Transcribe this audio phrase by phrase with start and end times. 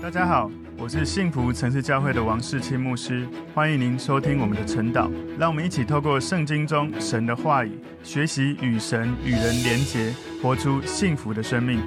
[0.00, 0.48] 大家好，
[0.78, 5.10] 我是幸福城市教会的王世清牧师，欢迎您收听我们的晨祷。
[5.36, 7.72] 让我们一起透过圣经中神的话语，
[8.04, 11.80] 学习与神与人连结，活出幸福的生命。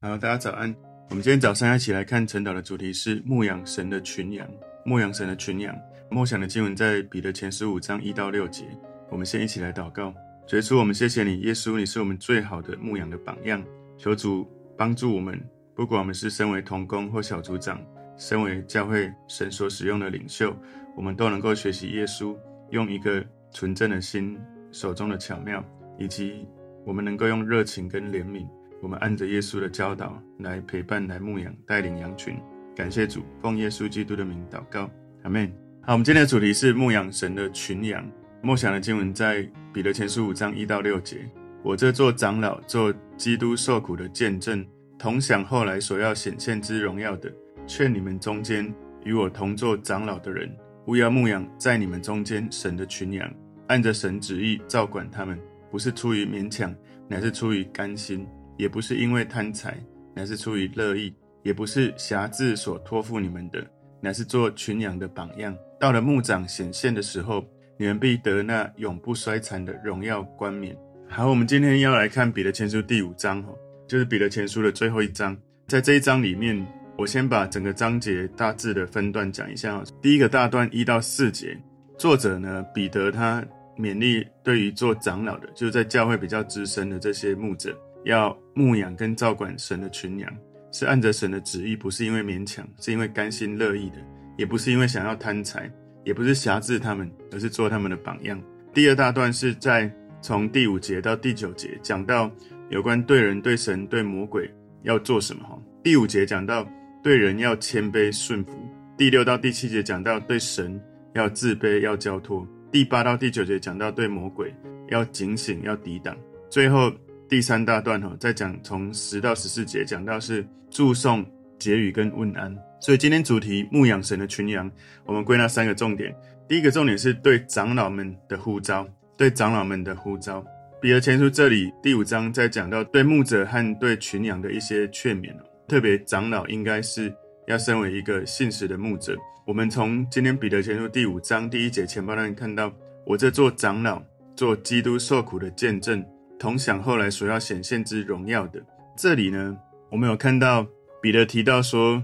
[0.00, 0.74] 好，大家早安。
[1.10, 4.48] 我们今天早上一起来看晨祷的主题是牧养神的群羊。
[4.86, 5.76] 牧养神的群羊，
[6.10, 8.64] 默想的经文在彼得前十五章一到六节。
[9.10, 10.14] 我们先一起来祷告。
[10.46, 13.62] 主耶稣，我们谢谢你，耶稣，你是我们最好的牧羊的榜样。
[13.98, 15.38] 求主帮助我们。
[15.78, 17.80] 不管我们是身为童工或小组长，
[18.16, 20.52] 身为教会神所使用的领袖，
[20.96, 22.36] 我们都能够学习耶稣，
[22.70, 24.36] 用一个纯正的心、
[24.72, 25.64] 手中的巧妙，
[25.96, 26.44] 以及
[26.84, 28.44] 我们能够用热情跟怜悯，
[28.82, 32.36] 我们按着耶稣的教导来陪伴、来牧养、带领羊群。
[32.74, 34.90] 感谢主，奉耶稣基督的名祷告，
[35.22, 35.48] 阿门。
[35.82, 38.04] 好，我们今天的主题是牧养神的群羊。
[38.42, 41.18] 默想的经文在彼得前书五章一到六节。
[41.62, 44.66] 我这做长老、做基督受苦的见证。
[44.98, 47.32] 同享后来所要显现之荣耀的，
[47.68, 50.50] 劝你们中间与我同作长老的人，
[50.88, 53.32] 务要牧养在你们中间神的群羊，
[53.68, 55.38] 按着神旨意照管他们，
[55.70, 56.74] 不是出于勉强，
[57.06, 59.78] 乃是出于甘心；也不是因为贪财，
[60.16, 61.12] 乃是出于乐意；
[61.44, 63.64] 也不是挟制所托付你们的，
[64.00, 65.56] 乃是做群羊的榜样。
[65.78, 67.44] 到了牧长显现的时候，
[67.78, 70.76] 你们必得那永不衰残的荣耀冠冕。
[71.08, 73.40] 好，我们今天要来看彼得前书第五章
[73.88, 75.34] 就是彼得前书的最后一章，
[75.66, 76.64] 在这一章里面，
[76.98, 79.82] 我先把整个章节大致的分段讲一下。
[80.02, 81.58] 第一个大段一到四节，
[81.96, 83.42] 作者呢，彼得他
[83.78, 90.30] 勉励对于做长老的，就是在教会比较资深的这些牧者，要牧养跟照管神的群羊，
[90.70, 93.96] 是按着神的旨意，不是因为勉强，是因为甘心乐意的，
[94.36, 95.70] 也不是因为想要贪财，
[96.04, 98.38] 也不是挟制他们，而是做他们的榜样。
[98.74, 102.30] 第二大段是在从第五节到第九节讲到。
[102.70, 104.50] 有关对人、对神、对魔鬼
[104.82, 105.42] 要做什么？
[105.44, 106.66] 哈，第五节讲到
[107.02, 108.52] 对人要谦卑顺服；
[108.96, 110.80] 第六到第七节讲到对神
[111.14, 114.54] 要自卑、要交托；第八到第九节讲到对魔鬼
[114.88, 116.14] 要警醒、要抵挡；
[116.50, 116.92] 最后
[117.28, 121.24] 第三大段哈，再讲从十到十四节讲到是祝颂、
[121.58, 122.54] 结语跟问安。
[122.80, 124.70] 所以今天主题牧养神的群羊，
[125.04, 126.14] 我们归纳三个重点。
[126.46, 128.86] 第一个重点是对长老们的呼召，
[129.16, 130.44] 对长老们的呼召。
[130.80, 135.34] 彼得前书这里第五章在讲到对牧者和对群羊的一些劝勉，
[135.66, 137.12] 特别长老应该是
[137.48, 139.16] 要身为一个信实的牧者。
[139.44, 142.72] 我们从今天彼得前书第五章第一节前半段看到，
[143.04, 144.00] 我这做长老、
[144.36, 146.04] 做基督受苦的见证，
[146.38, 148.64] 同享后来所要显现之荣耀的。
[148.96, 149.58] 这里呢，
[149.90, 150.64] 我们有看到
[151.02, 152.00] 彼得提到说，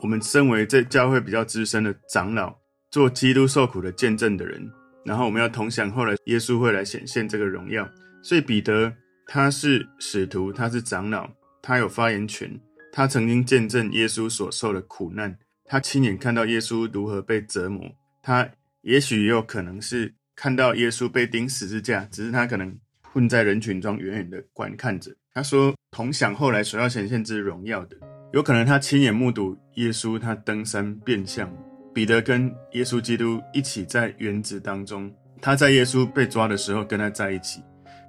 [0.00, 2.54] 我们身为在教会比较资深的长老，
[2.90, 4.70] 做基督受苦的见证的人，
[5.06, 7.88] 然后我们要同享后来耶稣会来显现这个荣耀。
[8.22, 8.92] 所以彼得
[9.26, 11.30] 他是使徒，他是长老，
[11.62, 12.58] 他有发言权。
[12.90, 17.88] 他曾经见证耶稣所受的苦难，他亲眼看到耶稣如何被折磨。
[18.22, 18.48] 他
[18.80, 25.14] 也许也有可能是看到耶稣被钉十字架，只是他可能混在人群中远远的观看着。
[25.32, 27.96] 他说同享后来所要显现之荣耀的，
[28.32, 31.48] 有可能他亲眼目睹耶稣他登山变相。
[31.94, 37.62] 彼得跟耶稣基督一起在园子当中，他在耶稣被抓的时候跟他在一起。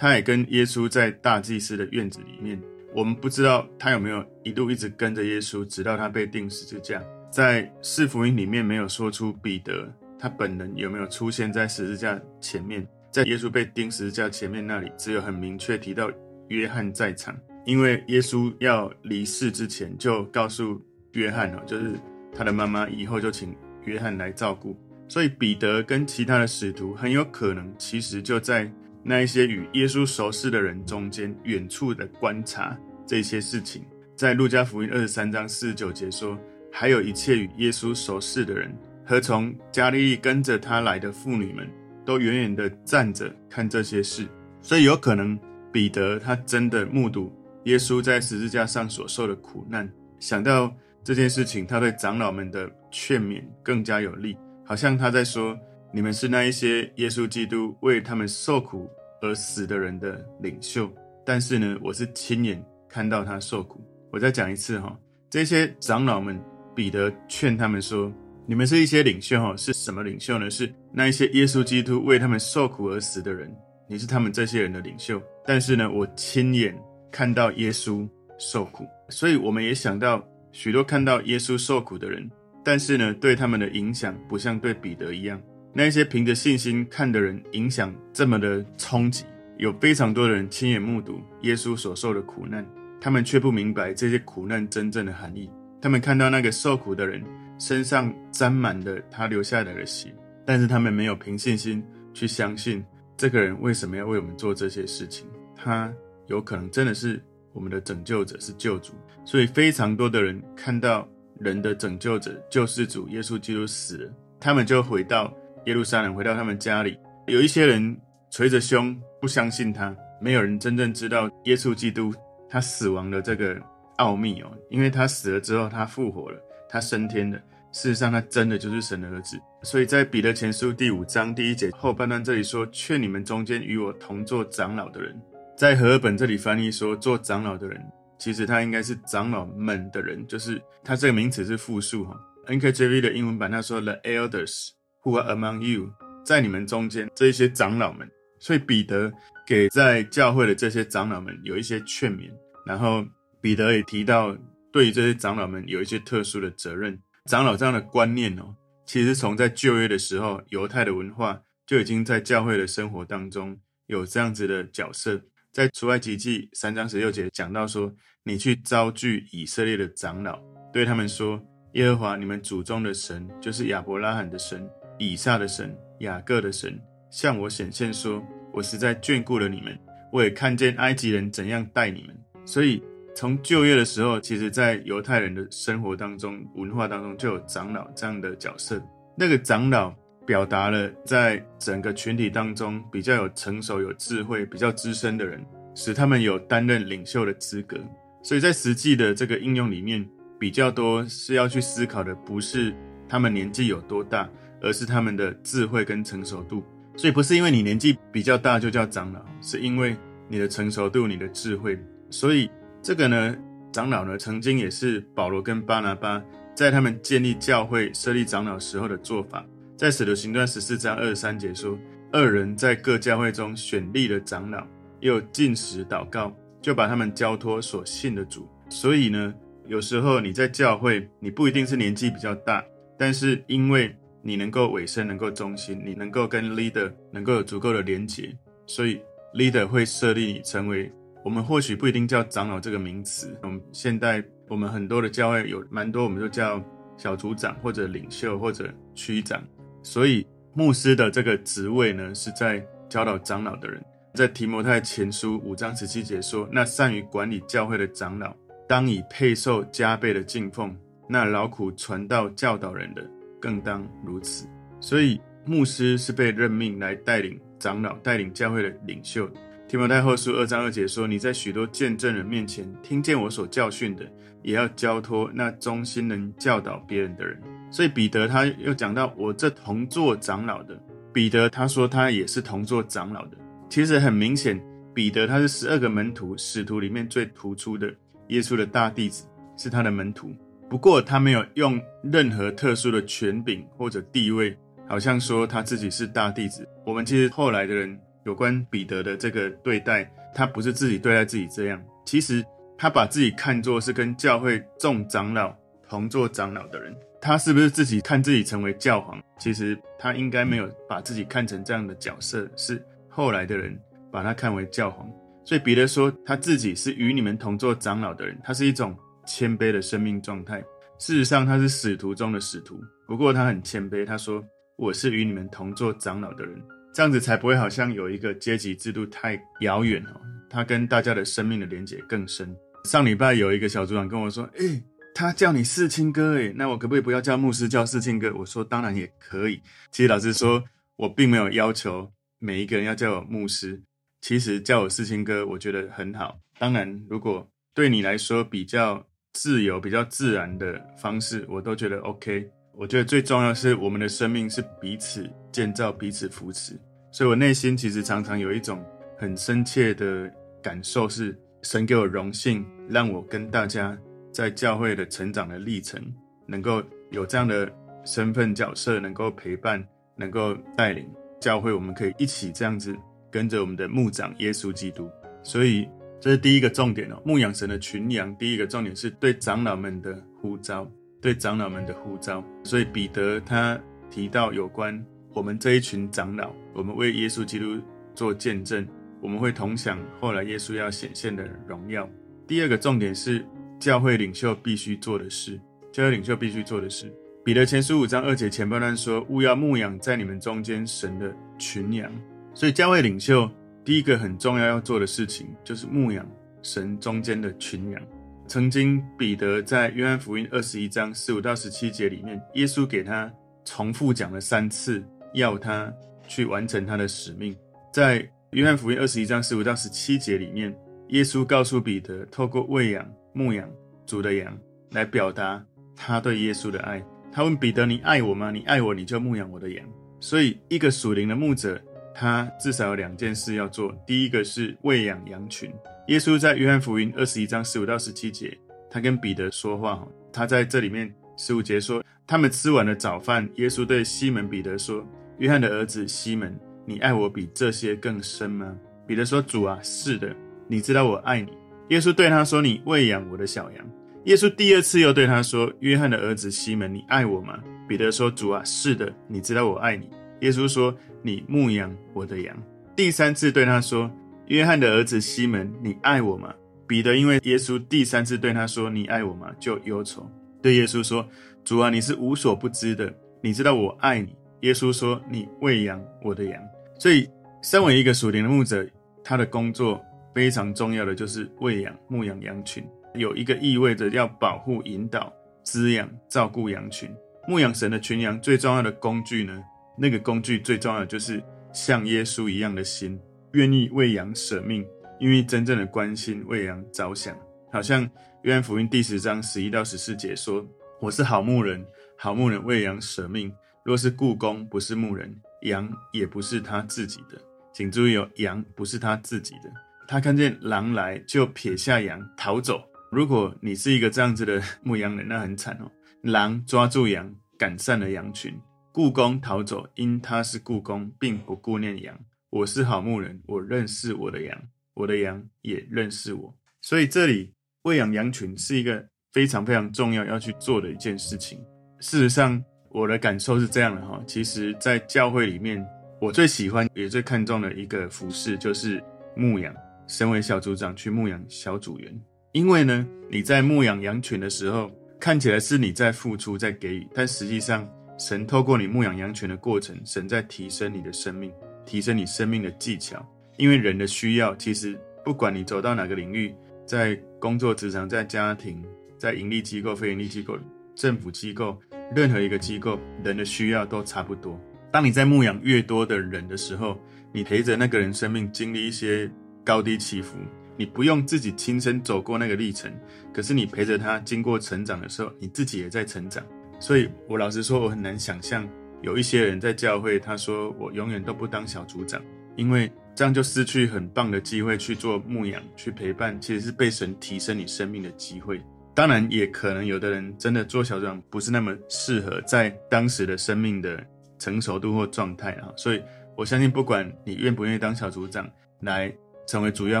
[0.00, 2.58] 他也跟耶稣在大祭司的院子里面，
[2.94, 7.04] 我们不知道他有没有一路一直跟着耶稣，直到他被钉十字架。
[7.30, 16.10] 在四福音里面没有说出彼得他本人有没有出现在十字架前面，在耶稣被钉十字架前面那里，只有很明确提到
[16.48, 17.36] 约翰在场，
[17.66, 20.80] 因为耶稣要离世之前就告诉
[21.12, 21.92] 约翰哦，就是
[22.34, 24.74] 他的妈妈以后就请约翰来照顾，
[25.08, 28.72] 所以彼得跟其他的使徒很有可能其实就在。
[29.02, 33.82] 那一些与耶稣熟识的人中间，远处的观察这些事情，
[34.14, 36.38] 在路加福音二十三章四十九节说，
[36.70, 41.66] 还有一切与耶稣熟识的人和从加利利跟着他来的妇女们，
[42.04, 44.26] 都远远的站着看这些事。
[44.60, 45.38] 所以有可能
[45.72, 47.32] 彼得他真的目睹
[47.64, 50.70] 耶稣在十字架上所受的苦难，想到
[51.02, 55.58] 这件事情，他对长老们的劝勉更加有力，好像他在说。
[55.92, 58.88] 你们是那一些耶稣基督为他们受苦
[59.20, 60.88] 而死的人的领袖，
[61.26, 63.80] 但是呢，我是亲眼看到他受苦。
[64.12, 64.96] 我再讲一次哈，
[65.28, 66.40] 这些长老们，
[66.76, 68.12] 彼得劝他们说：
[68.46, 70.48] 你们是一些领袖哈，是什么领袖呢？
[70.48, 73.52] 是那一些耶稣基督为他们受苦而死的人，
[73.88, 75.20] 你是他们这些人的领袖。
[75.44, 76.72] 但是呢，我亲眼
[77.10, 78.08] 看到耶稣
[78.38, 82.30] 受苦，所以我们也想到许多看到耶稣受苦的人，
[82.64, 85.40] 但是呢，对他们的影响不像对彼得一样。
[85.72, 89.24] 那些凭着信心看的人，影响这么的冲击，
[89.58, 92.66] 有非常多的人亲眼目睹耶稣所受的苦难，
[93.00, 95.48] 他们却不明白这些苦难真正的含义。
[95.80, 97.24] 他们看到那个受苦的人
[97.58, 100.14] 身上沾满了他留下来的血，
[100.44, 101.82] 但是他们没有凭信心
[102.12, 102.84] 去相信
[103.16, 105.26] 这个人为什么要为我们做这些事情。
[105.54, 105.92] 他
[106.26, 108.92] 有可能真的是我们的拯救者，是救主。
[109.24, 111.06] 所以非常多的人看到
[111.38, 115.32] 人的拯救者救世主耶稣基督死了，他们就回到
[115.66, 116.98] 耶路撒冷，回到他们家里。
[117.26, 117.96] 有一些人
[118.30, 122.12] 捶着胸不相信他，没有人真正知道耶稣基督
[122.48, 123.60] 他死亡的这个
[123.96, 127.38] 奥秘哦，因为他死了之后他复活了，他升天了。
[127.72, 129.38] 事实上，他真的就是神的儿子。
[129.62, 135.16] 所以在彼得前书第五章第一节后半段这里说：“劝你们中间与我同作长老的人。”
[135.56, 137.80] 在和合本这里翻译说：“做长老的人”，
[138.18, 142.18] 其实他应该是长老们的人，就是他这个名词是复数哈。
[142.48, 144.70] NKJV 的英文版他说：“The elders
[145.02, 145.90] who are among you。”
[146.24, 148.08] 在你们中间这一些长老们，
[148.38, 149.12] 所以彼得
[149.46, 152.30] 给在教会的这些长老们有一些劝勉，
[152.66, 153.04] 然后
[153.40, 154.36] 彼得也提到
[154.70, 157.00] 对于这些长老们有一些特殊的责任。
[157.24, 158.54] 长老这样的观念哦，
[158.86, 165.20] 其实从在旧约的时候，犹太的文化就已经在教会的生活当中有这样子的角色。
[165.52, 167.92] 在出埃及记三章十六节讲到说，
[168.22, 170.38] 你去招聚以色列的长老，
[170.72, 171.42] 对他们说，
[171.72, 174.68] 耶和华你们祖宗的神就是亚伯拉罕的神、
[175.00, 175.76] 以撒的神。
[175.98, 176.80] 雅各的神
[177.10, 178.24] 向我显现说
[178.54, 179.78] ：“我实在眷顾了你们，
[180.10, 182.16] 我也看见埃及人怎样待你们。”
[182.46, 182.82] 所以
[183.14, 188.82] 从旧约的时候，其实在犹太人的生活当中、文化当中就有长老这样的角色。
[189.14, 189.94] 那个长老
[190.24, 195.44] 表达了在整个群体当中比较有成熟、有智慧、比较资深的人，
[195.74, 197.76] 使他们有担任领袖的资格。
[198.22, 200.08] 所以在实际的这个应用里面，
[200.38, 202.74] 比较多是要去思考的，不是
[203.06, 204.26] 他们年纪有多大。
[204.62, 206.62] 而是他们的智慧跟成熟度，
[206.96, 209.96] 所以不是因为你年纪比较大就叫长老，是因为
[210.28, 211.78] 你的成熟度、你的智慧。
[212.10, 212.50] 所以
[212.82, 213.36] 这个呢，
[213.72, 216.22] 长老呢，曾经也是保罗跟巴拿巴
[216.54, 219.44] 在他们建立教会、设立长老时候的做法。
[219.76, 221.78] 在使徒行传十四章二十三节说，
[222.12, 224.66] 二人在各教会中选立了长老，
[225.00, 228.46] 又禁食祷告，就把他们交托所信的主。
[228.68, 229.32] 所以呢，
[229.66, 232.62] 有时候你在教会，你不一定是年纪比较大，
[232.98, 238.36] 但是因为你能够委身，能够忠心，你能够跟 leader 能够有足够的连结，
[238.66, 239.00] 所以
[239.34, 240.90] leader 会设立你成为
[241.24, 243.36] 我们或许不一定叫长老这个名词。
[243.42, 246.62] 我们现在我们很多的教会有蛮多，我们就叫
[246.96, 249.42] 小组长或者领袖或者区长。
[249.82, 253.82] 所以牧师的这个职位呢，是在教导长老的人。
[254.14, 258.34] 在提摩太前书五章十七节说：“那善于管理教会的长老，
[258.68, 260.68] 当以配受加倍的敬奉；
[261.08, 263.08] 那劳苦传道教导人的。”
[263.40, 264.46] 更当如此，
[264.80, 269.28] 所以牧师是被任命来带领长老、带领教会的领袖。
[269.66, 274.04] 提摩太后书二章二节说：“你在许多见证人面前听见我所教训的，
[274.42, 277.40] 也要交托那忠心能教导别人的人。”
[277.70, 280.76] 所以彼得他又讲到：“我这同作长老的。”
[281.14, 283.36] 彼得他说他也是同作长老的。
[283.68, 284.60] 其实很明显，
[284.92, 287.92] 彼得他是十二个门徒使徒里面最突出的，
[288.28, 289.24] 耶稣的大弟子
[289.56, 290.34] 是他的门徒。
[290.70, 294.56] 不过他没有用任何特殊的权柄或者地位，
[294.88, 296.64] 好像说他自己是大弟子。
[296.86, 302.44] 我们其实后来的人有关彼得的这个对待，他不是自己对待自己这样，其实
[302.78, 305.52] 他把自己看作是跟教会众长老
[305.88, 306.94] 同作长老的人。
[307.20, 309.20] 他是不是自己看自己成为教皇？
[309.40, 313.76] 其实他应该没有把自己看成这样的角色，是后来的人
[314.12, 315.10] 把他看为教皇。
[315.44, 318.96] 所以彼得说他自己是与你们同作长老的人，他是一种。
[319.30, 320.58] 谦卑的生命状态。
[320.98, 322.82] 事实上，他是使徒中的使徒。
[323.06, 324.04] 不过，他很谦卑。
[324.04, 324.44] 他说
[324.76, 326.60] ：“我是与你们同作长老的人，
[326.92, 330.20] 这样子才不会好像有一个阶级制度太遥远哦。
[330.50, 334.82] 他跟大家的生命的连结更深。”上礼拜有一个小组长跟我说：“诶，
[335.14, 340.62] 他叫你世青哥，诶，那我可不可以不要叫牧师，叫世青哥？”我说：“当然也可以。”其实老师说，
[340.96, 342.10] 我并没有要求
[342.40, 343.80] 每一个人要叫我牧师。
[344.20, 346.38] 其实叫我世青哥，我觉得很好。
[346.58, 349.06] 当然，如果对你来说比较……
[349.32, 352.50] 自由比较自然的方式，我都觉得 OK。
[352.72, 356.78] 我觉得最重要是，我们的生命是彼此建造、彼此扶持。
[357.10, 358.84] 所以我内心其实常常有一种
[359.18, 360.30] 很深切的
[360.62, 363.96] 感受，是神给我荣幸，让我跟大家
[364.32, 366.02] 在教会的成长的历程，
[366.46, 367.70] 能够有这样的
[368.04, 371.08] 身份角色，能够陪伴，能够带领
[371.40, 372.96] 教会，我们可以一起这样子
[373.30, 375.08] 跟着我们的牧长耶稣基督。
[375.42, 375.88] 所以。
[376.20, 378.34] 这是第一个重点哦，牧养神的群羊。
[378.36, 380.86] 第一个重点是对长老们的呼召，
[381.20, 382.44] 对长老们的呼召。
[382.62, 387.80] 所以彼得他提到有关我们这一群长老，我们为耶稣基督
[388.14, 388.86] 做见证，
[389.22, 392.08] 我们会同享后来耶稣要显现的荣耀。
[392.46, 393.42] 第二个重点是
[393.78, 395.58] 教会领袖必须做的事。
[395.90, 397.12] 教会领袖必须做的事。
[397.44, 402.12] 彼得前书五章二节前半段说：“务要牧养在你们中间神的群羊。”
[402.54, 403.50] 所以教会领袖
[403.90, 406.24] 第一个很重要要做的事情，就是牧养
[406.62, 408.00] 神中间的群羊。
[408.46, 413.28] 曾经彼得在约翰福音二十一章十五到十七节里面，耶稣给他
[413.64, 415.02] 重复讲了三次，
[415.34, 415.92] 要他
[416.28, 417.52] 去完成他的使命。
[417.92, 420.72] 在约翰福音二十一章十五到十七节里面，
[421.08, 423.68] 耶稣告诉彼得，透过喂养、牧养
[424.06, 424.56] 主的羊，
[424.92, 425.60] 来表达
[425.96, 427.04] 他对耶稣的爱。
[427.32, 428.52] 他问彼得：“你爱我吗？
[428.52, 429.84] 你爱我，你就牧养我的羊。”
[430.22, 431.80] 所以，一个属灵的牧者，
[432.14, 433.94] 他至少有两件事要做。
[434.06, 435.72] 第一个是喂养羊群。
[436.08, 438.56] 耶稣在约翰福音二十一章十五到十七节，
[438.90, 440.06] 他跟彼得说话。
[440.32, 445.04] 他在这里面十五节说：“他们吃完了早饭，耶稣对西门彼得说
[445.38, 448.76] ：‘约翰的儿子西门，你爱我比这些更深吗？’
[449.06, 450.34] 彼得说：‘主啊，是的，
[450.68, 451.52] 你知道我爱你。’
[451.90, 453.86] 耶稣对他说：‘你喂养我的小羊。’”
[454.26, 462.56] 耶稣第二次又对他说：“约翰的儿子西门，你爱我吗？”彼得说：“主啊，是的，你知道我爱你。”耶稣说：“你牧养我的羊。”
[462.96, 464.10] 第三次对他说
[464.48, 466.54] ：“约翰的儿子西门，你爱我吗？”
[466.86, 470.28] 彼得因为耶稣第三次对他说：“你爱我吗？”就忧愁，
[470.60, 471.26] 对耶稣说
[471.64, 476.60] ：“主啊，你是无所不知的，你知道我爱你。”耶稣说：“你喂养我的羊。”
[476.98, 477.28] 所以，
[477.62, 478.86] 身为一个属灵的牧者，
[479.22, 482.84] 他的工作非常重要的就是喂养、牧养羊群。
[483.14, 487.08] 有一个意味着要保护、引导、滋养、照顾羊群，
[487.48, 489.62] 牧养神的群羊最重要的工具呢？
[490.00, 491.42] 那个工具最重要的就是
[491.74, 493.20] 像耶稣一样的心，
[493.52, 494.82] 愿意为羊舍命，
[495.18, 497.36] 因为真正的关心为羊着想。
[497.70, 498.08] 好像
[498.44, 500.66] 约翰福音第十章十一到十四节说
[501.02, 501.84] ：“我是好牧人，
[502.16, 503.52] 好牧人为羊舍命。
[503.84, 507.38] 若是雇工不是牧人，羊也不是他自己的。
[507.74, 509.70] 请注意哦，羊不是他自己的。
[510.08, 515.90] 他看见狼来，就撇下羊逃走。”如果你是一个这样子的牧羊人，那很惨哦。
[516.22, 518.54] 狼抓住羊，赶散了羊群；
[518.92, 522.18] 雇工逃走，因他是雇工，并不顾念羊。
[522.50, 524.60] 我是好牧人，我认识我的羊，
[524.94, 526.52] 我的羊也认识我。
[526.82, 531.60] 所以这里喂养羊群是一个非常非常重要要去做的一件事情。
[532.00, 534.20] 事实上，我的感受是这样的哈。
[534.26, 535.86] 其实，在教会里面，
[536.20, 539.02] 我最喜欢也最看重的一个服事，就是
[539.36, 539.72] 牧养。
[540.08, 542.20] 身为小组长，去牧养小组员。
[542.50, 547.88] 因为呢，你在牧养羊群的时候，看起来是你在付出、在给予，但实际上，
[548.20, 551.50] 神透过你牧养羊群的过程，神在提升你的生命，
[551.86, 553.26] 提升你生命的技巧。
[553.56, 558.84] 因为人的需要，其实不管你走到哪个领域，在工作职场、在家庭、
[559.16, 560.58] 在盈利机构、非盈利机构、
[560.94, 561.80] 政府机构，
[562.14, 564.60] 任何一个机构，人的需要都差不多。
[564.92, 567.00] 当你在牧养越多的人的时候，
[567.32, 569.30] 你陪着那个人生命经历一些
[569.64, 570.36] 高低起伏。
[570.76, 572.92] 你不用自己亲身走过那个历程，
[573.32, 576.44] 可是你陪着他经过成长的时候，你自己也在成长。
[576.80, 578.68] 所以我老实说，我很难想象
[579.02, 582.20] 有一些人在教会，他说我永远都不当小组长，
[582.56, 588.60] 因为这样就失去很棒的机会去做牧养、去陪伴，其实是被神提升你生命的机会。
[588.94, 594.04] 当然，也可能有的人真的做小组长不是那么适合在当时的生命的
[594.38, 595.70] 成熟度或状态啊。
[595.76, 596.02] 所以
[596.36, 599.14] 我相信，不管你愿不愿意当小组长，来。
[599.46, 600.00] 成为主要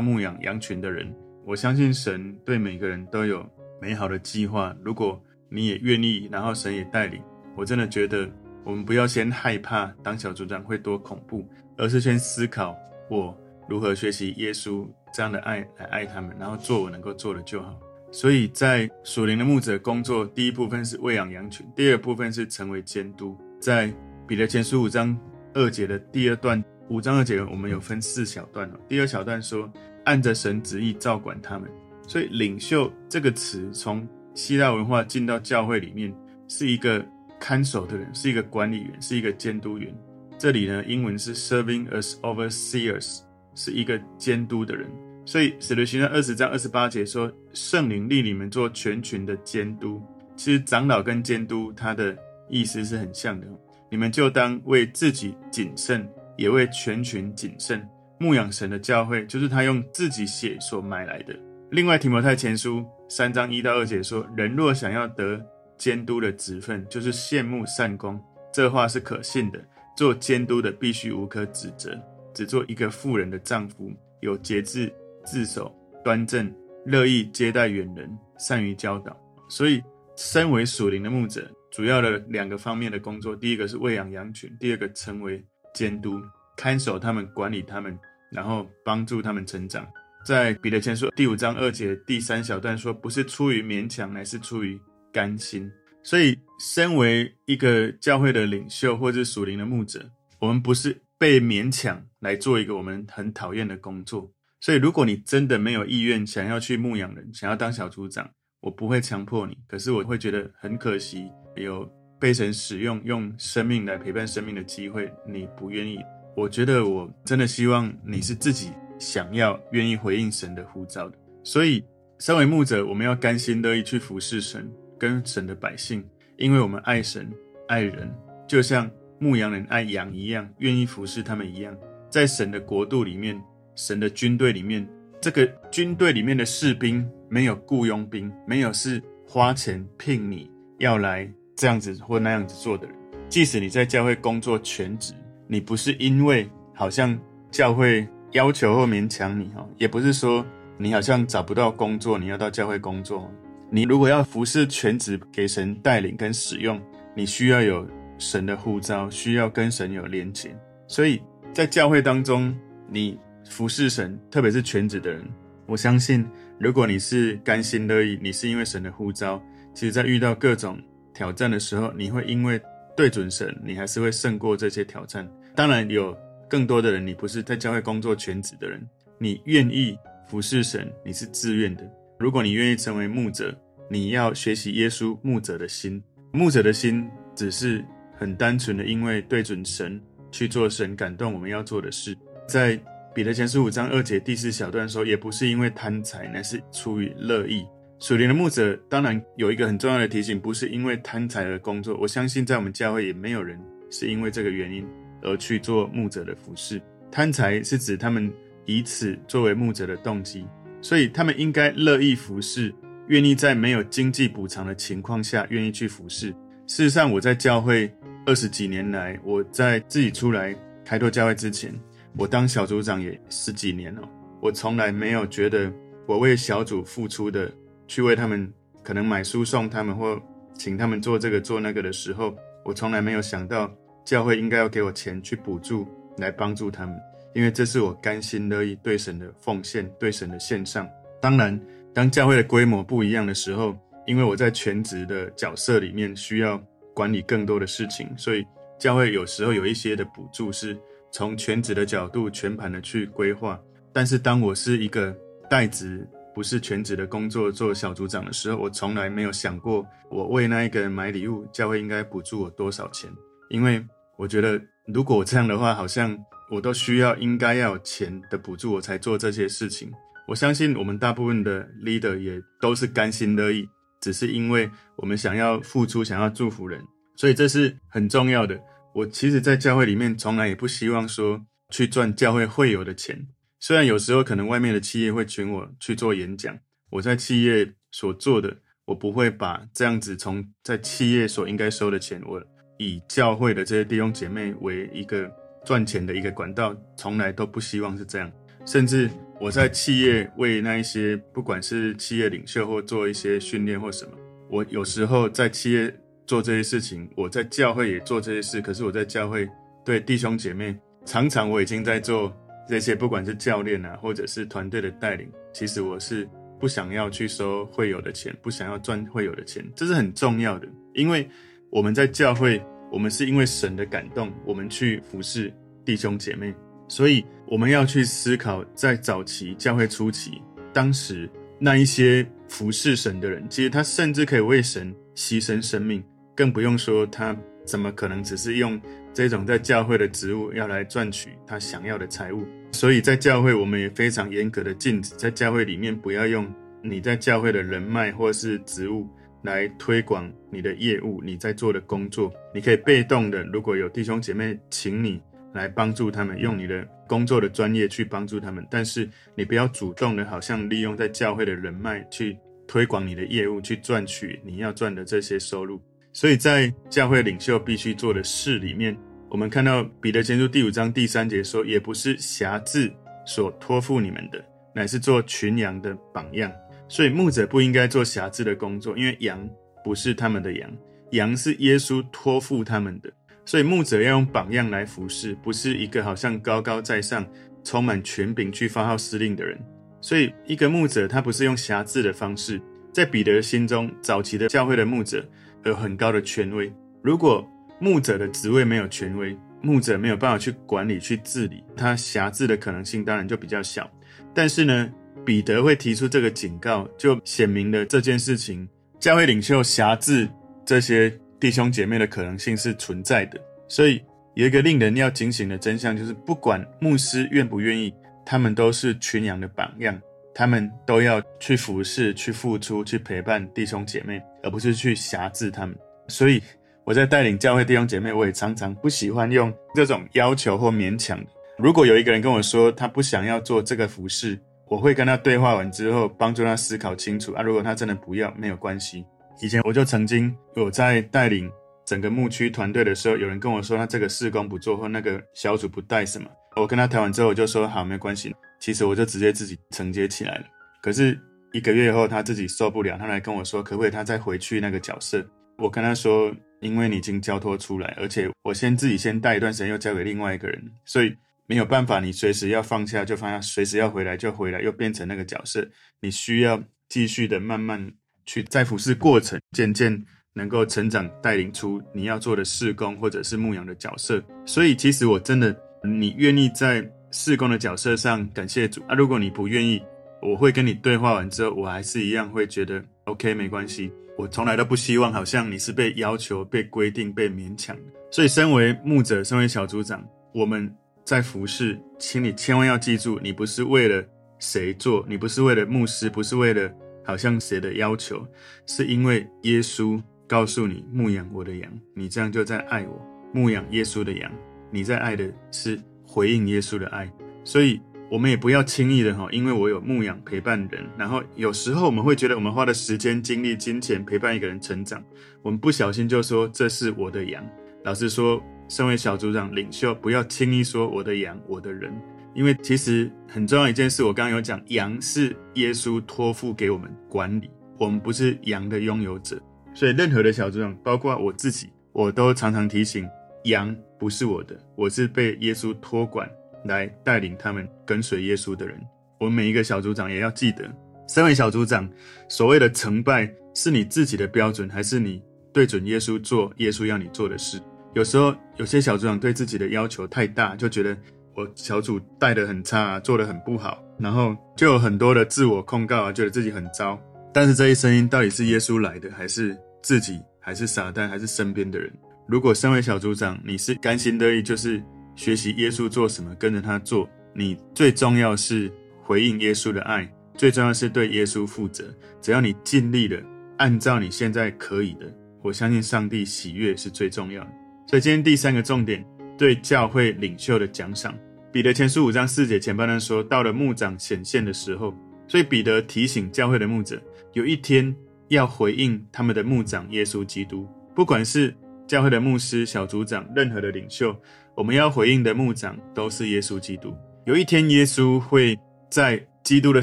[0.00, 1.12] 牧养羊群的人，
[1.44, 3.44] 我相信神对每个人都有
[3.80, 4.72] 美好的计划。
[4.80, 5.20] 如果
[5.50, 7.20] 你也愿意，然后神也带领，
[7.56, 8.30] 我真的觉得
[8.64, 12.76] 我们不要先害怕当小组长会多恐怖，而是先思考
[13.10, 13.36] 我
[13.68, 17.78] 如何学习耶稣这样的爱来爱他们，然后做我能够做的就好。
[18.12, 23.36] 所以在属灵的牧者工作，第一部分是喂养羊群，第二部分是成为监督。
[23.60, 23.92] 在
[24.26, 25.16] 彼得前书五章
[25.52, 26.62] 二节的第二段。
[26.88, 28.74] 五章二节，我们有分四小段哦。
[28.88, 29.72] 第二小段说，
[30.04, 31.70] 按着神旨意照管他们。
[32.04, 34.04] 所以“领袖”这个词从
[34.40, 36.10] 希腊文化进到教会里面，
[36.48, 37.04] 是一个
[37.38, 39.94] 看守的人，是一个管理员，是一个监督员。
[40.38, 43.20] 这里呢，英文是 “serving as overseers”，
[43.54, 44.90] 是一个监督的人。
[45.26, 50.00] 所以使徒行传二十章二十八节说：“圣灵立你们做全群的监督。”
[50.36, 52.16] 其实长老跟监督他的
[52.48, 53.46] 意思是很像的。
[53.90, 56.08] 你们就当为自己谨慎。
[56.38, 57.86] 也为全群谨慎
[58.18, 61.38] 牧养神的教会，就是他用自己血所买来的。
[61.70, 65.44] 另外，提摩太前书三章一到二节说：“人若想要得
[65.76, 68.18] 监督的职分，就是羡慕善功。”
[68.54, 69.60] 这话是可信的。
[69.96, 72.00] 做监督的必须无可指责，
[72.32, 74.90] 只做一个妇人的丈夫，有节制、
[75.24, 75.74] 自守、
[76.04, 76.54] 端正，
[76.86, 79.14] 乐意接待远人，善于教导。
[79.48, 79.82] 所以，
[80.16, 85.44] 身为属灵的牧者，主要的两个方面的工作，第一个是喂养羊群，第二个成为。
[85.72, 86.20] 监督、
[86.56, 87.96] 看守他们、管理他们，
[88.32, 89.86] 然后帮助他们成长。
[90.24, 94.78] 在彼得前书第五章二节第三小段说：“不是出于勉强，乃是出于
[95.10, 95.70] 甘心。
[96.02, 104.30] 所以，身为一个教会的领袖或者属灵的牧者，我们不是被勉强来做一个我们很讨厌的工作。
[104.60, 108.28] 所以，如果你真的没有意愿想要去牧养人，想要当小组长，
[108.60, 109.56] 我不会强迫你。
[109.66, 115.98] 可是，我会觉得很可惜，有被神使用用生命来陪伴生命的机会，你不愿意。
[116.36, 121.18] 我觉得我真的希望你是自己想要、愿意回应神的呼召的。
[121.42, 121.84] 所以，
[122.20, 124.70] 身为牧者，我们要甘心乐意去服侍神。
[124.98, 126.04] 跟神的百姓，
[126.36, 127.26] 因为我们爱神
[127.68, 128.14] 爱人，
[128.46, 131.74] 就像牧羊人爱羊一样，愿意服侍他们一样。
[132.10, 133.42] 在神的国度里面，
[133.74, 134.86] 神的军队里面，
[135.18, 141.26] 这个军队里面的士兵没有雇佣兵，没有是花钱聘你要来
[141.56, 142.94] 这样子或那样子做的人。
[143.30, 145.14] 即使你在教会工作全职，
[145.46, 147.18] 你不是因为好像
[147.50, 150.44] 教会要求或勉强你哈，也不是说
[150.78, 153.30] 你好像找不到工作，你要到教会工作。
[153.70, 156.80] 你如果要服侍全职给神带领跟使用，
[157.14, 157.86] 你需要有
[158.18, 160.56] 神的呼召，需要跟神有连结。
[160.86, 161.20] 所以
[161.52, 162.56] 在教会当中，
[162.88, 163.18] 你
[163.48, 165.24] 服侍神，特别是全职的人，
[165.66, 166.26] 我相信，
[166.58, 169.40] 如果你是甘心乐意，你是因为神的呼召，
[169.74, 170.76] 其实在遇到各种
[171.14, 172.60] 挑战的时候，你会因为
[172.96, 175.28] 对准神，你还是会胜过这些挑战。
[175.54, 176.16] 当然，有
[176.50, 178.84] 更多的人，你不是在教会工作全职的人，
[179.18, 181.88] 你愿意服侍神，你是自愿的。
[182.18, 183.56] 如果你愿意成为牧者，
[183.88, 186.02] 你要学习耶稣牧者的心。
[186.32, 187.84] 牧者的心只是
[188.18, 190.00] 很单纯的，因为对准神
[190.32, 192.16] 去做神感动我们要做的事。
[192.48, 192.78] 在
[193.14, 197.64] 彼得前书五章二节第四小段说，也不是因为贪财，乃是出于乐意。
[198.00, 201.96] 属灵的牧者当然有一个很重要的提醒，不是因为贪财而工作。
[202.00, 204.86] 我相信在我们教会也没有人是因为这个原因
[205.22, 206.80] 而去做牧者的服事。
[207.10, 208.32] 贪财是指他们
[208.64, 210.46] 以此作为牧者的动机。
[210.82, 212.74] 所以他们应该乐意服侍，
[213.08, 216.28] 愿意在没有经济补偿的情况下愿意去服侍。
[216.66, 217.92] 事实上，我在教会
[218.24, 221.78] 二十几年来，我在自己出来开拓教会之前，
[222.16, 224.08] 我当小组长也十几年了。
[224.40, 225.70] 我从来没有觉得
[226.06, 227.52] 我为小组付出的，
[227.86, 228.50] 去为他们
[228.82, 230.18] 可能买书送他们或
[230.54, 233.70] 请他们做这个做那个的时候，我从来没有想到
[234.10, 237.00] 教会应该要给我钱去补助来帮助他们。
[237.32, 240.84] 因为这是我甘心乐意对神的奉献，对神的献上。
[241.22, 241.56] 当然，
[241.94, 243.72] 当教会的规模不一样的时候，
[244.08, 246.60] 因为我在全职的角色里面需要
[246.92, 248.44] 管理更多的事情，所以
[248.80, 250.76] 教会有时候有一些的补助是
[251.12, 253.60] 从全职的角度全盘的去规划。
[253.92, 255.16] 但是当我是一个
[255.48, 263.08] 代职，不是全职的工作做小组长的时候，我从来没有想过我为那一个人买礼物，教会应该补助我多少钱。
[263.50, 263.84] 因为
[264.20, 264.60] 我觉得
[264.92, 266.16] 如果我这样的话，好像。
[266.50, 269.88] 我都需要应该要有钱的补助，我才做这些事情。
[270.26, 273.64] 我相信我们大部分的 leader 也都是甘心乐意，
[274.00, 276.82] 只是因为我们想要付出，想要祝福人，
[277.14, 278.60] 所以这是很重要的。
[278.96, 283.28] 我其实，在教会里面从来也不希望说去赚教会会有的钱。
[283.60, 286.58] 虽然有时候可能外面的企业会请我去做演讲，
[286.90, 288.56] 我在企业所做的，
[288.86, 292.42] 我不会把这样子从在企业所应该收的钱，我
[292.80, 295.30] 以教会的这些弟兄姐妹为一个。
[295.62, 298.32] 赚钱的一个管道，从来都不希望是这样。
[298.64, 304.12] 甚至我在企业为那一些，不管是企业领袖或做一些训练或什么，
[304.48, 305.94] 我有时候在企业
[306.26, 308.62] 做这些事情，我在教会也做这些事。
[308.62, 309.46] 可是我在教会
[309.84, 312.34] 对弟兄姐妹，常常我已经在做
[312.66, 316.26] 这些，不管是教练啊，或者是团队的带领，其实我是
[316.58, 321.28] 不想要去收会有的钱，不想要赚会有的钱，这是很重要的，因为
[321.70, 322.60] 我们在教会。
[322.92, 325.54] 我们是因为神的感动，我们去服侍
[325.84, 326.52] 弟兄姐妹，
[326.88, 336.02] 所以我们要去思考，在早期教会初期，当时那一些服侍神的人，其实他甚至可以为神牺牲生命，
[336.34, 338.76] 更不用说他怎么可能只是用
[339.14, 342.44] 这种在教会的职务要来赚取他想要的财物。
[342.72, 346.52] 所以在教会，我们也非常严格的禁止，在教会里面不要用
[346.82, 349.06] 你在教会的人脉或是职务。
[349.42, 355.20] 来推广你的业务，你在做的工作，你可以被动的，如果有弟兄姐妹请你
[355.54, 362.36] 来帮助他们，用你的工作的专业去帮助他们，但是你不要主动的，好像利用在教会的人脉去
[362.68, 365.80] 推广你的业务，去赚取你要赚的这些收入。
[366.12, 368.96] 所以在教会领袖必须做的事里面，
[369.28, 372.92] 我们看到彼得前书第五章第三节说，也不是挟制
[373.24, 376.52] 所托付你们的，乃是做群羊的榜样。
[376.90, 379.48] 所以牧者不应该做辖制的工作，因为羊
[379.84, 380.68] 不是他们的羊，
[381.12, 383.08] 羊是耶稣托付他们的。
[383.46, 387.24] 所以牧者要用榜样来服侍，不是一个好像高高在上、
[387.62, 389.56] 充满权柄去发号施令的人。
[390.00, 392.60] 所以一个牧者他不是用辖制的方式，
[392.92, 395.24] 在彼得心中，早期的教会的牧者
[395.64, 396.72] 有很高的权威。
[397.02, 397.48] 如果
[397.78, 403.88] 牧者的职位没有权威，牧者没有办法去管理、去治理，他辖制的可能性当然就比较小。
[404.34, 404.90] 但是呢，
[405.24, 410.28] 彼得会提出这个警告，就显明了这件事情，教会领袖辖制
[410.64, 413.40] 这些弟兄姐妹的可能性是存在的。
[413.68, 414.02] 所以
[414.34, 417.92] 有一个令人要警醒的真相，就是不管牧师愿不愿意，
[418.24, 420.00] 他们都是群羊的榜样。
[420.32, 425.76] 他们都要去服侍、去付出、去陪伴弟兄姐妹，而不是去辖制他们。
[426.06, 426.40] 所以
[426.84, 431.22] 我在带领教会弟兄姐妹，我也常常不喜欢用这种要求或勉强。
[431.58, 434.38] 如果有一个人跟我说他不想要做这个服侍，
[434.70, 437.42] 我会跟他对话完之后，帮助他思考清楚啊。
[437.42, 439.04] 如果他真的不要，没有关系。
[439.42, 441.50] 以前我就曾经有在带领
[441.84, 448.32] 整个牧区团队的时候，有人跟我说他这个事工不做，或那个小组不带什么，我跟他谈完之后，我就说好，没关系。
[448.60, 450.44] 其实我就直接自己承接起来了。
[450.80, 451.18] 可是
[451.52, 455.26] 一个月后，他自己受不了，他来跟我说，可不可以他再回去那个角色？
[455.58, 461.12] 我跟他说，因为你已经交托出来，而且我先自己先带一段时间，又交给另外一个人，所以
[461.50, 465.68] 没有办法，你随时要放下就放下，随时要回来就回来，又变成那个角色。
[466.00, 467.92] 你需要继续的慢慢
[468.24, 470.00] 去在服侍过程，渐渐
[470.32, 474.22] 能够成长，带领出你要做的事工或者是牧羊的角色。
[474.46, 476.88] 所以其实我真的，你愿意在。
[477.12, 478.94] 事工的角色上，感谢主啊！
[478.94, 479.82] 如果你不愿意，
[480.22, 483.90] 我会跟你对话完之后，我还是一样会觉得 OK，没关系。
[484.16, 487.76] 我从来都不希望好像你是被要求、被规定、被勉强。
[488.12, 490.72] 所以，身为牧者，身为小组长，我们
[491.10, 494.00] 在服侍，请你千万要记住，你不是为了
[494.38, 496.72] 谁做，你不是为了牧师，不是为了
[497.04, 498.24] 好像谁的要求，
[498.64, 504.30] 是因为耶稣告诉你牧养我的羊，你这样就在爱我，牧养耶稣的羊，
[504.70, 505.80] 你在爱的是。
[506.04, 507.12] 回应耶稣的爱，
[507.44, 515.02] 所以我们也不要轻易的哈，因为我有牧养陪伴人，然后有时候我们会觉得我们花的时间、精力、金钱陪伴一个人成长，
[515.42, 517.44] 我们不小心就说这是我的羊。
[517.84, 518.40] 老实说，
[518.70, 521.92] 身为小组长、领袖，不要轻易说我的羊、我的人，
[522.34, 529.42] 因为其实很重要一件事，我刚刚有讲，羊是耶稣托付给我们管理，我们不是羊的拥有者，
[529.74, 533.06] 所以任何的小组长，包括我自己，我都常常提醒。
[533.44, 536.30] 羊不是我的，我是被耶稣托管
[536.66, 538.78] 来带领他们跟随耶稣的人。
[539.18, 540.70] 我们每一个小组长也要记得，
[541.08, 541.90] 身为小组长，
[542.28, 547.58] 所谓的成败是你自己的标准，还是你对准耶稣做耶稣要你做的事？
[547.94, 550.96] 有时候有些小组长对自己的要求太大，就觉得
[551.34, 556.98] 我小组带的很差，啊做的很不好，然后就有很多的自我控告啊，觉得自己很糟。
[557.32, 561.92] 但是这一声音到底是耶稣来的，还是自己，还是撒旦，还是身边的人？
[562.26, 564.82] 如果身为小组长，你是甘心乐意，就是
[565.16, 567.08] 学习耶稣做什么，跟着他做。
[567.32, 568.70] 你最重要是
[569.02, 571.84] 回应耶稣的爱，最重要是对耶稣负责。
[572.20, 573.20] 只要你尽力了，
[573.58, 577.50] 按照你现在可以的，我相信上帝喜悦是最重要的。
[577.90, 579.04] 所以今天第三个重点，
[579.36, 581.12] 对教会领袖的奖赏。
[581.50, 584.94] 彼得前书五章四节前半段说，到了牧长显现的时候，
[585.26, 587.92] 所以彼得提醒教会的牧者，有一天
[588.28, 591.52] 要回应他们的牧长耶稣基督，不管是。
[591.88, 594.16] 教会的牧师、小组长、任何的领袖，
[594.54, 596.96] 我们要回应的牧长都是耶稣基督。
[597.26, 598.56] 有一天，耶稣会
[598.88, 599.82] 在基督的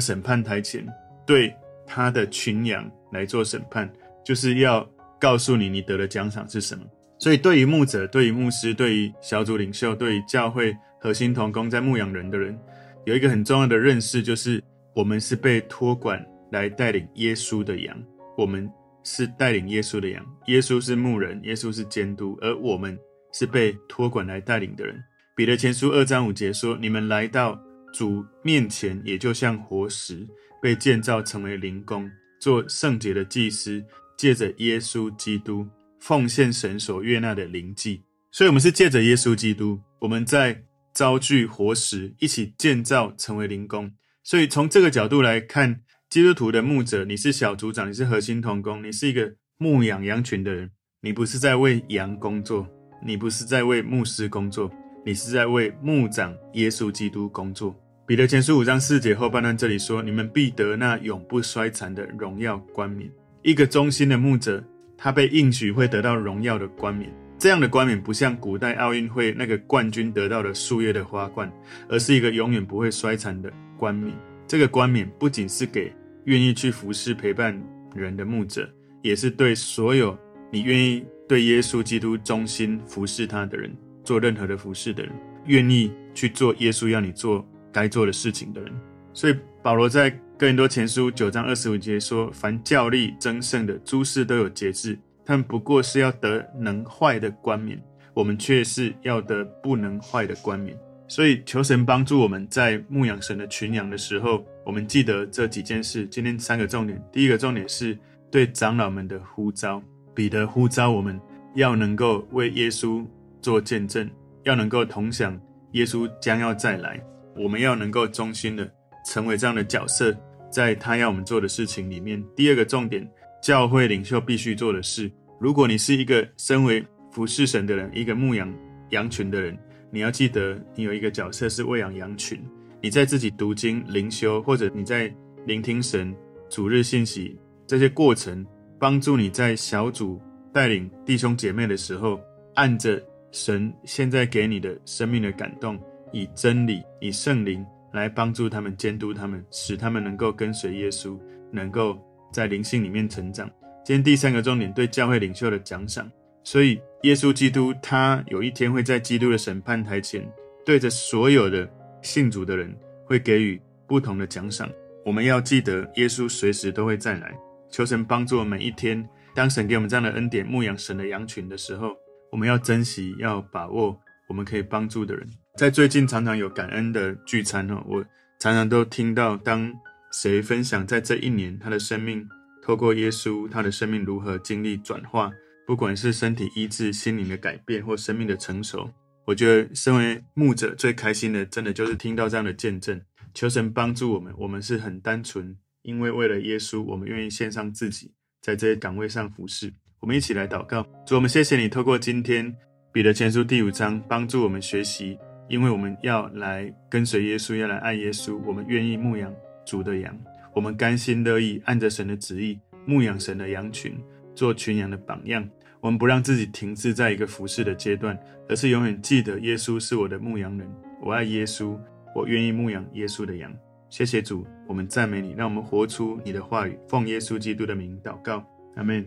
[0.00, 0.82] 审判台前，
[1.26, 1.54] 对
[1.86, 3.86] 他的群羊来做审判，
[4.24, 4.88] 就是要
[5.20, 6.84] 告诉你，你得的奖赏是什么。
[7.18, 12.58] 所以，对于牧者、对于牧师、对于小组领袖、对于教会核心同工在牧养人的人，
[13.04, 14.62] 有一个很重要的认识，就是
[14.94, 17.96] 我们是被托管来带领耶稣的羊。
[18.36, 18.70] 我们。
[19.04, 22.98] 是带领耶稣的羊，耶稣是牧人，耶稣是监督，而我们
[23.32, 25.02] 是被托管来带领的人。
[25.34, 27.58] 彼得前书二章五节说：“你们来到
[27.94, 30.28] 主面前，也就像活石，
[30.60, 33.82] 被建造成为灵宫，做圣洁的祭司，
[34.14, 35.66] 借着耶稣基督
[36.00, 43.92] 奉献神所悦纳的灵祭。”所以，我们是借着耶稣基督，我们在遭聚活石，一起建造成为灵宫。
[44.22, 45.82] 所以，从这个角度来看。
[46.10, 50.70] 基督徒的牧者，你是小组长，你是核心同工，你是一个牧养羊群的人。
[51.02, 52.66] 你不是在为羊工作，
[53.04, 54.72] 你不是在为牧师工作，
[55.04, 57.78] 你是在为牧长耶稣基督工作。
[58.06, 63.12] 彼得前书五章四节后半段这里说：“你们必得那永不衰残的荣耀冠冕。”
[63.44, 64.64] 一个忠心的牧者，
[64.98, 67.10] 他被应许会得到荣耀的冠冕。
[67.38, 71.50] 这样的冠冕不像古代奥运会那个冠军得到的树叶的花冠，
[71.88, 74.12] 而是一个永远不会衰残的冠冕。
[74.48, 77.56] 这个冠冕不仅是给愿意去服侍陪伴
[77.94, 78.68] 人的牧者，
[79.02, 80.18] 也是对所有
[80.50, 83.70] 你愿意对耶稣基督忠心服侍他的人，
[84.02, 85.12] 做任何的服侍的人，
[85.46, 88.72] 愿意去做耶稣要你做该做的事情的人。
[89.12, 97.76] 所以保罗在哥林多前书九章二十五节说：“凡教力争胜的诸事都有节制，他们不过是要得能坏的冠冕，
[98.14, 106.06] 我们却是要得不能坏的冠冕。”所以求神帮助我们在牧养神的群羊的时候，我们记得这几件事。
[106.06, 107.98] 今天三个重点，第一个重点是
[108.30, 109.82] 对长老们的呼召，
[110.14, 111.20] 彼得呼召我们
[111.56, 113.04] 要能够为耶稣
[113.42, 114.08] 做见证，
[114.44, 115.36] 要能够同享
[115.72, 117.04] 耶稣将要再来，
[117.36, 118.70] 我们要能够忠心的
[119.04, 120.16] 成为这样的角色，
[120.50, 122.22] 在他要我们做的事情里面。
[122.34, 123.08] 第二个重点，
[123.42, 125.10] 教会领袖必须做的事。
[125.38, 128.52] 如果你是一个身为服侍神的人，一个牧养
[128.90, 129.56] 羊群的人。
[129.90, 132.38] 你要记得，你有一个角色是喂养羊群。
[132.80, 135.12] 你在自己读经、灵修，或者你在
[135.46, 136.14] 聆听神
[136.48, 138.46] 主日信息这些过程，
[138.78, 140.20] 帮助你在小组
[140.52, 142.20] 带领弟兄姐妹的时候，
[142.54, 145.80] 按着神现在给你的生命的感动，
[146.12, 151.18] 以真理、以圣灵来帮助他们、监督他们，使他们能够跟随耶稣，
[151.50, 151.98] 能够
[152.32, 153.50] 在灵性里面成长。
[153.84, 156.10] 今天第三个重点，对教会领袖的奖赏。
[156.44, 160.26] 所以，耶稣基督他有一天会在基督的审判台前，
[160.64, 161.68] 对着所有的
[162.02, 162.74] 信主的人，
[163.04, 164.70] 会给予不同的奖赏。
[165.04, 167.34] 我们要记得，耶稣随时都会再来。
[167.70, 171.94] 求神帮助我们，一天，当神给我们这样的恩典，牧养神的羊群的时候，
[172.30, 173.98] 我们要珍惜，要把握
[174.28, 175.26] 我们可以帮助的人。
[175.58, 178.00] 在最近常常有感恩的聚餐哦，我
[178.38, 179.74] 常常都听到，当
[180.12, 182.24] 谁分享在这一年他的生命
[182.62, 185.32] 透过耶稣，他的生命如何经历转化。
[185.66, 188.88] 不管是身体医治、心灵的改变或生命的成熟，
[189.26, 193.00] 我觉得身为牧者最开心的，真的就是听到这样的见证。
[193.34, 199.74] 求神帮助我们，我们是很单纯，因为为了耶稣，我们愿意献上自己，在这些岗位上服侍。
[199.98, 202.54] 我们一起来祷告，主，我们谢谢你，透过今天
[202.92, 209.34] 彼得前书第五章，帮助我们学习，因为我们要来跟随耶稣，要来爱耶稣，我们愿意牧养
[209.64, 210.16] 主的羊，
[210.54, 213.98] 我们甘心乐意按着神的旨意牧养神的羊群，
[214.34, 215.48] 做群羊的榜样。
[215.80, 220.68] 我们不让自己停滞在一个服侍的阶段，而是永远记得耶稣是我的牧羊人。
[221.00, 221.78] 我爱耶稣，
[222.14, 223.54] 我愿意牧养耶稣的羊。
[223.88, 226.76] 谢谢主，我们赞美你，让我们活出你的话语。
[226.88, 229.06] 奉耶稣基督的名祷告，阿门。